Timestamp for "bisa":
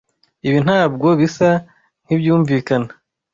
1.19-1.49